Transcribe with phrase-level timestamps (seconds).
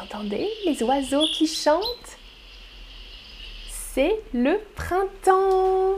[0.00, 0.48] Entendez?
[0.64, 2.16] Les oiseaux qui chantent?
[3.68, 5.96] C'est le printemps.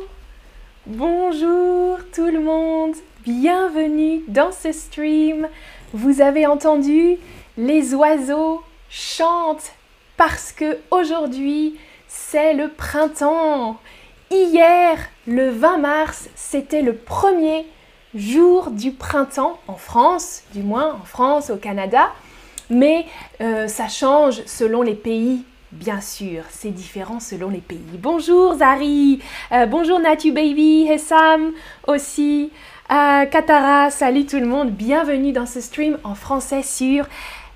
[0.87, 2.95] Bonjour tout le monde,
[3.25, 5.49] bienvenue dans ce stream.
[5.93, 7.19] Vous avez entendu?
[7.57, 9.73] Les oiseaux chantent
[10.17, 13.79] parce que aujourd'hui c'est le printemps.
[14.31, 14.99] Hier,
[15.29, 17.65] le 20 mars, c'était le premier
[18.15, 22.11] jour du printemps en France, du moins en France, au Canada.
[22.71, 23.07] Mais
[23.41, 26.45] euh, ça change selon les pays, bien sûr.
[26.51, 27.99] C'est différent selon les pays.
[27.99, 29.21] Bonjour Zari,
[29.53, 31.53] euh, bonjour Natu Baby, Hessam
[31.87, 32.51] aussi,
[32.91, 34.71] euh, Katara, salut tout le monde.
[34.71, 37.07] Bienvenue dans ce stream en français sur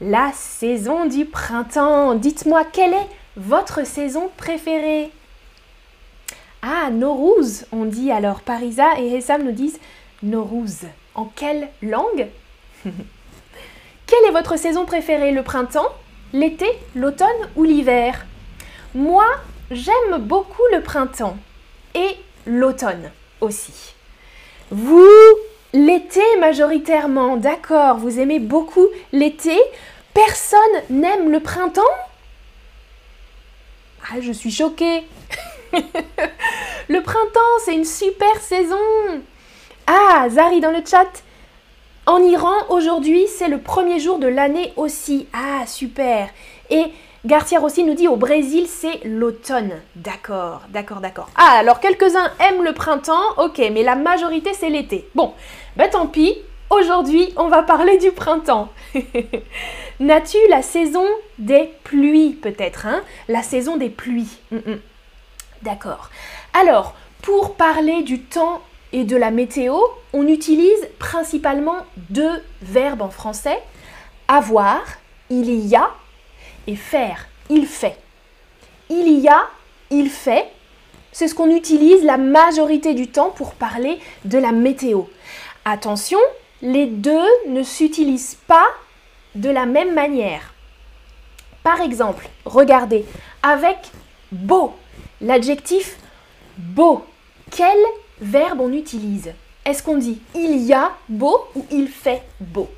[0.00, 2.14] la saison du printemps.
[2.14, 5.10] Dites-moi, quelle est votre saison préférée?
[6.60, 8.40] Ah, Norouz, on dit alors.
[8.40, 9.78] Parisa et Hessam nous disent
[10.22, 10.86] Norouz.
[11.14, 12.27] En quelle langue?
[14.09, 15.92] Quelle est votre saison préférée Le printemps,
[16.33, 18.25] l'été, l'automne ou l'hiver?
[18.95, 19.27] Moi,
[19.70, 21.37] j'aime beaucoup le printemps
[21.95, 23.11] et l'automne
[23.42, 23.95] aussi.
[24.70, 25.06] Vous,
[25.75, 29.55] l'été majoritairement, d'accord, vous aimez beaucoup l'été.
[30.14, 31.83] Personne n'aime le printemps?
[34.11, 35.05] Ah, je suis choquée.
[36.89, 38.77] le printemps, c'est une super saison.
[39.86, 41.11] Ah, Zari dans le chat,
[42.09, 45.27] en Iran, aujourd'hui, c'est le premier jour de l'année aussi.
[45.34, 46.31] Ah, super.
[46.70, 46.84] Et
[47.27, 49.75] Garcia aussi nous dit au Brésil, c'est l'automne.
[49.95, 51.29] D'accord, d'accord, d'accord.
[51.36, 55.06] Ah, alors quelques-uns aiment le printemps, ok, mais la majorité, c'est l'été.
[55.14, 55.34] Bon,
[55.77, 56.34] ben tant pis.
[56.70, 58.70] Aujourd'hui, on va parler du printemps.
[60.01, 61.05] N'as-tu la saison
[61.39, 63.03] des pluies, peut-être, hein?
[63.29, 64.39] La saison des pluies.
[64.51, 64.81] Mm, mm.
[65.62, 66.09] D'accord.
[66.55, 69.77] Alors, pour parler du temps et de la météo,
[70.12, 73.58] on utilise principalement deux verbes en français.
[74.28, 74.83] Avoir,
[75.30, 75.91] il y a,
[76.67, 77.96] et faire, il fait.
[78.90, 79.46] Il y a,
[79.90, 80.46] il fait,
[81.12, 85.02] c'est ce qu'on utilise la majorité du temps pour parler de la météo.
[85.64, 86.18] Attention,
[86.62, 88.67] les deux ne s'utilisent pas
[89.35, 90.55] de la même manière.
[91.62, 93.05] Par exemple, regardez,
[93.42, 93.77] avec
[94.33, 94.74] beau,
[95.20, 95.96] l'adjectif
[96.57, 97.05] beau,
[97.51, 97.77] quel
[98.20, 99.33] verbe on utilise
[99.64, 102.68] Est-ce qu'on dit il y a beau ou il fait beau?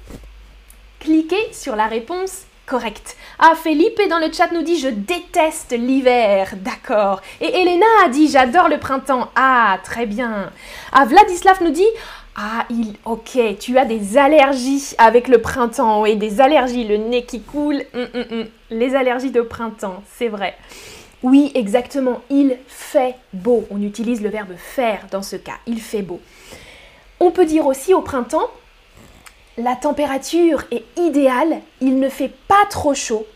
[0.99, 3.17] Cliquez sur la réponse correcte.
[3.39, 6.55] Ah, Felipe dans le chat nous dit je déteste l'hiver.
[6.57, 7.21] D'accord.
[7.41, 9.29] Et Elena a dit j'adore le printemps.
[9.35, 10.51] Ah, très bien.
[10.93, 11.89] Ah, Vladislav nous dit
[12.37, 17.25] ah, il, ok, tu as des allergies avec le printemps, oui, des allergies, le nez
[17.25, 18.47] qui coule, hum, hum, hum.
[18.71, 20.57] les allergies de printemps, c'est vrai.
[21.23, 23.67] Oui, exactement, il fait beau.
[23.71, 26.21] On utilise le verbe faire dans ce cas, il fait beau.
[27.21, 28.49] On peut dire aussi au printemps,
[29.59, 33.27] la température est idéale, il ne fait pas trop chaud.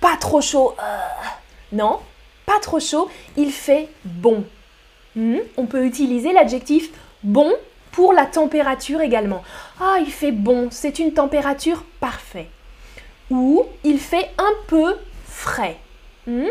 [0.00, 0.98] Pas trop chaud, euh,
[1.72, 1.98] non,
[2.46, 4.44] pas trop chaud, il fait bon.
[5.16, 6.90] Hmm, on peut utiliser l'adjectif
[7.22, 7.52] bon
[7.90, 9.42] pour la température également.
[9.80, 12.48] Ah, il fait bon, c'est une température parfaite.
[13.30, 15.76] Ou il fait un peu frais.
[16.26, 16.46] Hmm,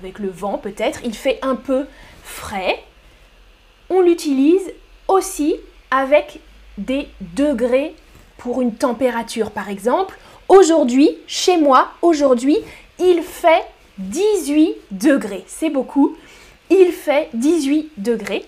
[0.00, 1.86] avec le vent peut-être, il fait un peu
[2.22, 2.82] frais.
[3.88, 4.72] On l'utilise
[5.08, 5.56] aussi
[5.90, 6.40] avec
[6.78, 7.94] des degrés
[8.38, 10.18] pour une température par exemple.
[10.48, 12.58] Aujourd'hui, chez moi, aujourd'hui,
[12.98, 13.64] il fait
[13.98, 15.44] 18 degrés.
[15.46, 16.16] C'est beaucoup.
[16.70, 18.44] Il fait 18 degrés.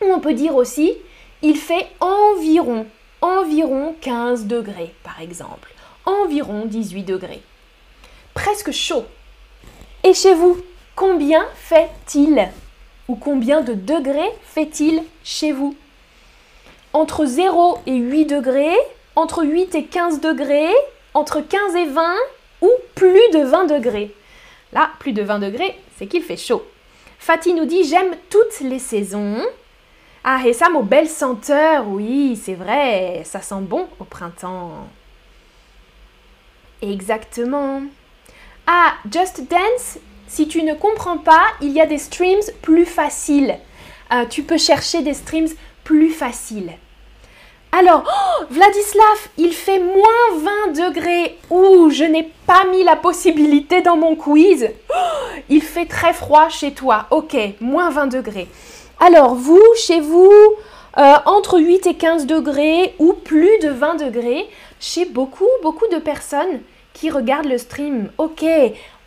[0.00, 0.94] Ou on peut dire aussi,
[1.42, 2.86] il fait environ,
[3.20, 5.72] environ 15 degrés par exemple.
[6.06, 7.42] Environ 18 degrés.
[8.32, 9.04] Presque chaud.
[10.10, 10.58] Et chez vous,
[10.96, 12.48] combien fait-il
[13.06, 15.76] Ou combien de degrés fait-il chez vous?
[16.92, 18.76] Entre 0 et 8 degrés,
[19.14, 20.74] entre 8 et 15 degrés,
[21.14, 22.16] entre 15 et 20
[22.60, 24.12] ou plus de 20 degrés?
[24.72, 26.66] Là, plus de 20 degrés, c'est qu'il fait chaud.
[27.20, 29.40] Fatih nous dit J'aime toutes les saisons.
[30.24, 34.72] Ah, et ça, aux belles senteurs, oui, c'est vrai, ça sent bon au printemps.
[36.82, 37.82] Exactement.
[38.72, 43.58] Ah, Just Dance, si tu ne comprends pas, il y a des streams plus faciles.
[44.12, 45.48] Euh, tu peux chercher des streams
[45.82, 46.70] plus faciles.
[47.72, 51.36] Alors, oh, Vladislav, il fait moins 20 degrés.
[51.50, 54.70] Ouh, je n'ai pas mis la possibilité dans mon quiz.
[54.88, 57.06] Oh, il fait très froid chez toi.
[57.10, 58.46] Ok, moins 20 degrés.
[59.00, 60.30] Alors, vous, chez vous,
[60.96, 65.98] euh, entre 8 et 15 degrés ou plus de 20 degrés, chez beaucoup, beaucoup de
[65.98, 66.60] personnes
[66.92, 68.10] qui regardent le stream.
[68.18, 68.44] Ok,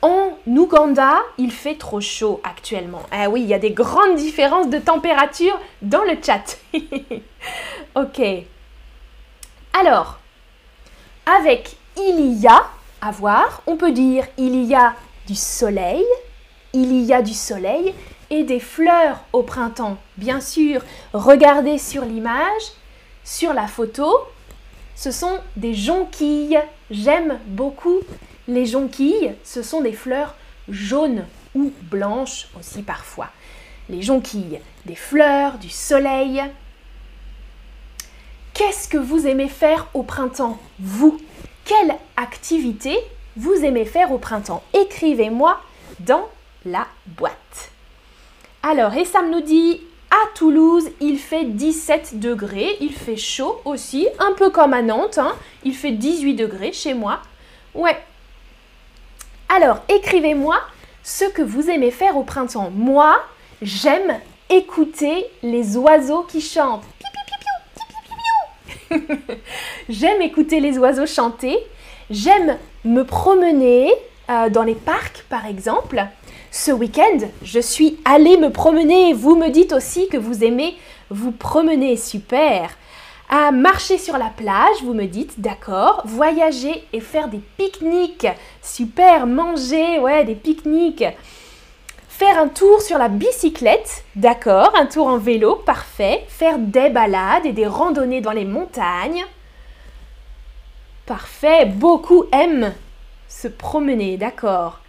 [0.01, 3.03] en Ouganda, il fait trop chaud actuellement.
[3.11, 6.57] Ah oui, il y a des grandes différences de température dans le chat.
[7.95, 8.21] ok.
[9.79, 10.19] Alors,
[11.25, 12.65] avec il y a,
[13.01, 14.93] avoir, on peut dire il y a
[15.27, 16.03] du soleil,
[16.73, 17.93] il y a du soleil
[18.29, 19.97] et des fleurs au printemps.
[20.17, 20.81] Bien sûr,
[21.13, 22.63] regardez sur l'image,
[23.23, 24.11] sur la photo,
[25.03, 26.61] ce sont des jonquilles.
[26.89, 27.99] J'aime beaucoup
[28.47, 30.33] les jonquilles, ce sont des fleurs
[30.69, 33.27] jaunes ou blanches aussi parfois.
[33.89, 36.41] Les jonquilles, des fleurs, du soleil.
[38.53, 41.19] Qu'est-ce que vous aimez faire au printemps, vous?
[41.65, 42.97] Quelle activité
[43.35, 44.63] vous aimez faire au printemps?
[44.73, 45.59] Écrivez-moi
[45.99, 46.29] dans
[46.63, 47.71] la boîte.
[48.61, 49.81] Alors, Essam nous dit
[50.13, 55.17] à Toulouse, il fait 17 degrés, il fait chaud aussi, un peu comme à Nantes,
[55.17, 55.33] hein.
[55.63, 57.19] il fait 18 degrés chez moi.
[57.73, 57.97] Ouais.
[59.49, 60.55] Alors, écrivez-moi
[61.01, 62.69] ce que vous aimez faire au printemps.
[62.69, 63.19] Moi,
[63.63, 64.19] j'aime
[64.49, 66.85] écouter les oiseaux qui chantent.
[69.89, 71.57] j'aime écouter les oiseaux chanter.
[72.11, 73.91] J'aime me promener
[74.29, 76.05] euh, dans les parcs, par exemple.
[76.55, 79.11] Ce week-end, je suis allée me promener.
[79.13, 80.77] Vous me dites aussi que vous aimez
[81.09, 81.97] vous promener.
[81.97, 82.69] Super.
[83.27, 86.03] À marcher sur la plage, vous me dites, d'accord.
[86.05, 88.27] Voyager et faire des pique-niques.
[88.61, 89.25] Super.
[89.25, 91.05] Manger, ouais, des pique-niques.
[92.07, 94.73] Faire un tour sur la bicyclette, d'accord.
[94.75, 96.23] Un tour en vélo, parfait.
[96.27, 99.25] Faire des balades et des randonnées dans les montagnes.
[101.07, 101.65] Parfait.
[101.65, 102.75] Beaucoup aiment
[103.27, 104.82] se promener, d'accord.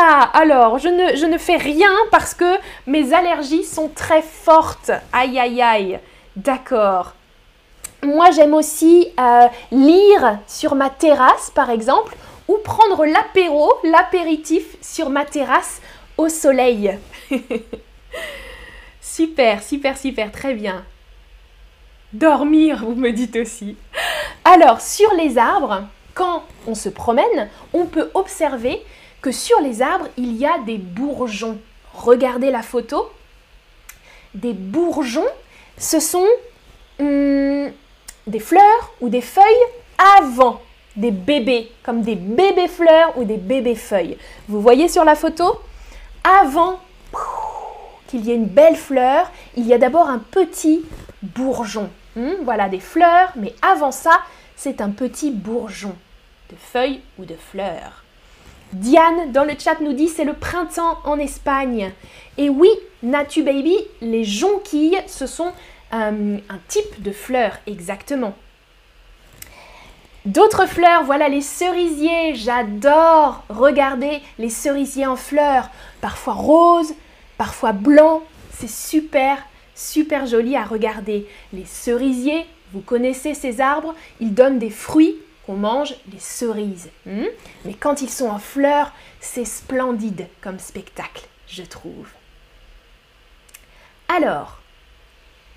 [0.00, 2.56] Ah, alors, je ne, fais rien parce que
[2.86, 4.92] mes allergies sont très fortes.
[5.12, 5.98] Aïe, aïe, aïe.
[6.36, 7.14] D'accord.
[8.04, 12.14] Moi, j'aime aussi euh, lire sur ma terrasse, par exemple,
[12.46, 15.82] ou prendre l'apéro, l'apéritif sur ma terrasse
[16.16, 16.96] au soleil.
[19.00, 20.84] super, super, super, très bien.
[22.12, 23.74] Dormir, vous me dites aussi.
[24.44, 28.80] Alors, sur les arbres, quand on se promène, on peut observer
[29.20, 31.58] que sur les arbres, il y a des bourgeons.
[31.94, 33.10] Regardez la photo.
[34.34, 35.26] Des bourgeons,
[35.76, 36.26] ce sont
[36.98, 37.68] hmm,
[38.26, 39.44] des fleurs ou des feuilles
[40.20, 40.60] avant
[40.96, 44.18] des bébés, comme des bébés fleurs ou des bébés feuilles.
[44.48, 45.60] Vous voyez sur la photo?
[46.42, 46.80] Avant
[48.06, 50.84] qu'il y ait une belle fleur, il y a d'abord un petit
[51.22, 51.90] bourgeon.
[52.16, 54.20] Hmm, voilà des fleurs, mais avant ça,
[54.56, 55.94] c'est un petit bourgeon
[56.50, 58.04] de feuilles ou de fleurs.
[58.72, 61.92] Diane dans le chat nous dit c'est le printemps en Espagne.
[62.36, 62.68] Et oui,
[63.02, 65.52] Natu Baby, les jonquilles, ce sont
[65.94, 68.34] euh, un type de fleurs exactement.
[70.26, 72.34] D'autres fleurs, voilà les cerisiers.
[72.34, 75.70] J'adore regarder les cerisiers en fleurs,
[76.02, 76.92] parfois roses,
[77.38, 78.22] parfois blancs.
[78.52, 79.38] C'est super,
[79.74, 81.26] super joli à regarder.
[81.54, 82.44] Les cerisiers,
[82.74, 85.16] vous connaissez ces arbres, ils donnent des fruits
[85.48, 86.90] on mange les cerises.
[87.06, 87.24] Hmm?
[87.64, 92.08] Mais quand ils sont en fleurs, c'est splendide comme spectacle, je trouve.
[94.08, 94.58] Alors,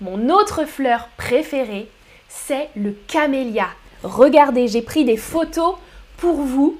[0.00, 1.88] mon autre fleur préférée,
[2.28, 3.68] c'est le camélia.
[4.02, 5.76] Regardez, j'ai pris des photos
[6.16, 6.78] pour vous.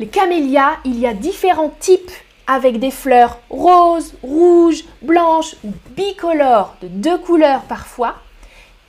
[0.00, 2.10] Les camélias, il y a différents types
[2.46, 8.16] avec des fleurs roses, rouges, blanches ou bicolores de deux couleurs parfois.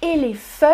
[0.02, 0.74] Et les feuilles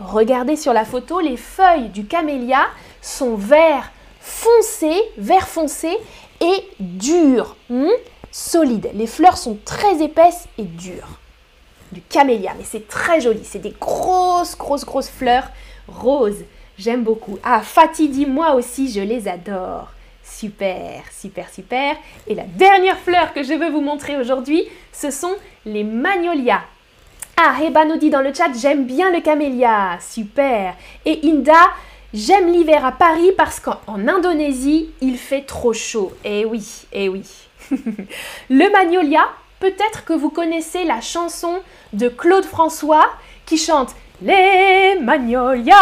[0.00, 2.66] Regardez sur la photo, les feuilles du camélia
[3.02, 5.94] sont vert foncé, vert foncé
[6.40, 7.90] et dur, hmm,
[8.30, 8.90] solide.
[8.94, 11.18] Les fleurs sont très épaisses et dures.
[11.92, 13.40] Du camélia, mais c'est très joli.
[13.44, 15.50] C'est des grosses, grosses, grosses fleurs
[15.88, 16.44] roses.
[16.78, 17.38] J'aime beaucoup.
[17.42, 19.88] Ah, Fatih moi aussi, je les adore.
[20.22, 21.96] Super, super, super.
[22.26, 25.34] Et la dernière fleur que je veux vous montrer aujourd'hui, ce sont
[25.66, 26.62] les magnolias.
[27.42, 29.98] Ah, Heba nous dit dans le chat, j'aime bien le camélia.
[29.98, 30.74] Super.
[31.06, 31.70] Et Inda,
[32.12, 36.12] j'aime l'hiver à Paris parce qu'en Indonésie, il fait trop chaud.
[36.22, 37.22] Eh oui, eh oui.
[38.50, 39.26] le magnolia,
[39.58, 41.60] peut-être que vous connaissez la chanson
[41.94, 43.08] de Claude François
[43.46, 45.74] qui chante Les magnolias,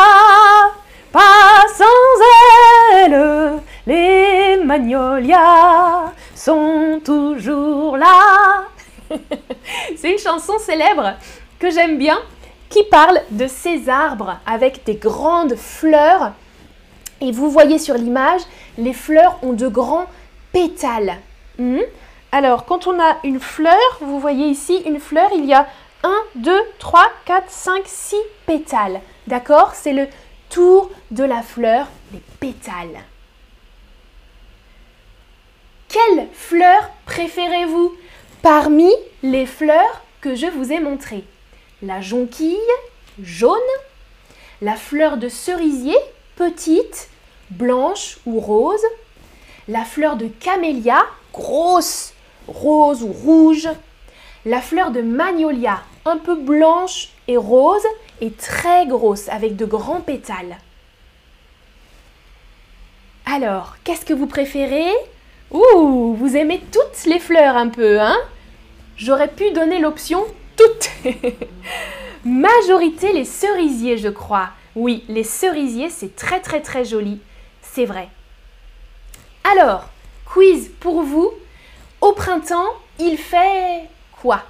[1.11, 8.63] pas sans elle, les magnolias sont toujours là.
[9.97, 11.15] C'est une chanson célèbre
[11.59, 12.19] que j'aime bien
[12.71, 16.33] qui parle de ces arbres avec des grandes fleurs.
[17.21, 18.43] Et vous voyez sur l'image,
[18.77, 20.07] les fleurs ont de grands
[20.53, 21.17] pétales.
[21.59, 21.81] Hmm?
[22.31, 25.67] Alors, quand on a une fleur, vous voyez ici une fleur, il y a
[26.05, 29.01] 1, 2, 3, 4, 5, 6 pétales.
[29.27, 29.73] D'accord?
[29.75, 30.07] C'est le
[30.51, 33.03] tour de la fleur, les pétales.
[35.89, 37.95] Quelle fleur préférez-vous?
[38.43, 38.91] Parmi
[39.23, 41.25] les fleurs que je vous ai montrées
[41.83, 42.57] la jonquille
[43.23, 43.59] jaune,
[44.61, 45.97] la fleur de cerisier
[46.37, 47.09] petite,
[47.51, 48.85] blanche ou rose.
[49.69, 52.15] La fleur de camélia, grosse,
[52.47, 53.69] rose ou rouge.
[54.45, 57.85] La fleur de magnolia, un peu blanche et rose
[58.21, 60.59] et très grosse avec de grands pétales.
[63.27, 64.91] Alors, qu'est-ce que vous préférez?
[65.51, 68.17] Ouh, vous aimez toutes les fleurs un peu, hein?
[68.97, 70.25] J'aurais pu donner l'option
[70.59, 70.91] toutes.
[72.25, 74.51] Majorité les cerisiers, je crois.
[74.75, 77.21] Oui, les cerisiers, c'est très très très joli.
[77.63, 78.09] C'est vrai.
[79.45, 79.89] Alors,
[80.27, 81.33] quiz pour vous.
[82.01, 83.89] Au printemps, il fait
[84.21, 84.43] quoi?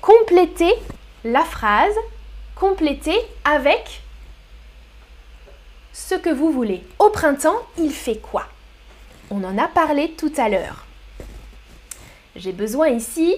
[0.00, 0.72] Complétez
[1.24, 1.94] la phrase,
[2.54, 4.02] complétez avec
[5.92, 6.82] ce que vous voulez.
[6.98, 8.46] Au printemps, il fait quoi?
[9.30, 10.84] On en a parlé tout à l'heure.
[12.36, 13.36] J'ai besoin ici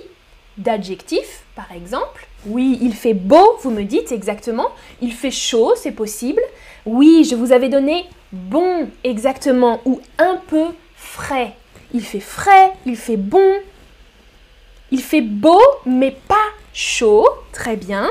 [0.59, 2.27] d'adjectifs, par exemple.
[2.47, 4.69] Oui, il fait beau, vous me dites exactement.
[5.01, 6.43] Il fait chaud, c'est possible.
[6.85, 11.55] Oui, je vous avais donné bon, exactement, ou un peu frais.
[11.93, 13.55] Il fait frais, il fait bon.
[14.91, 16.35] Il fait beau, mais pas
[16.73, 17.29] chaud.
[17.53, 18.09] Très bien.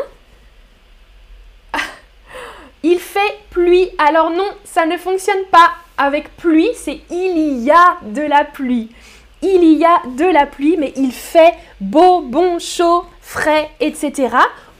[2.83, 3.89] Il fait pluie.
[3.97, 5.71] Alors non, ça ne fonctionne pas.
[5.97, 8.89] Avec pluie, c'est il y a de la pluie.
[9.41, 14.35] Il y a de la pluie, mais il fait beau, bon, chaud, frais, etc.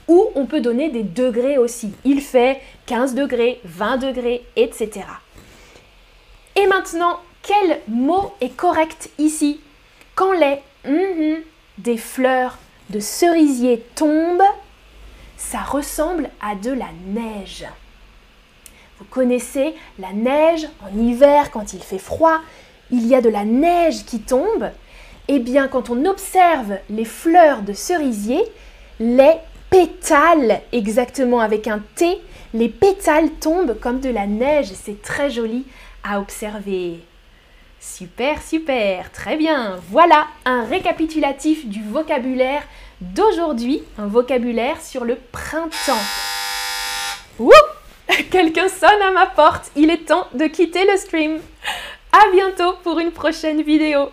[0.08, 1.92] Ou on peut donner des degrés aussi.
[2.04, 5.02] Il fait 15 degrés, 20 degrés, etc.
[6.56, 9.60] Et maintenant, quel mot est correct ici?
[10.14, 11.42] Quand les mm-hmm
[11.78, 12.58] des fleurs
[12.90, 14.42] de cerisier tombent,
[15.36, 17.66] ça ressemble à de la neige.
[18.98, 22.40] Vous connaissez la neige en hiver quand il fait froid,
[22.90, 24.70] il y a de la neige qui tombe.
[25.28, 28.40] Eh bien, quand on observe les fleurs de cerisier,
[29.00, 29.34] les
[29.70, 32.20] pétales, exactement avec un T,
[32.54, 34.70] les pétales tombent comme de la neige.
[34.72, 35.64] C'est très joli
[36.04, 37.00] à observer.
[37.80, 39.78] Super, super, très bien.
[39.90, 42.62] Voilà un récapitulatif du vocabulaire
[43.00, 46.04] d'aujourd'hui, un vocabulaire sur le printemps.
[47.38, 47.52] Wouh
[48.30, 51.40] Quelqu'un sonne à ma porte, il est temps de quitter le stream.
[52.12, 54.10] À bientôt pour une prochaine vidéo.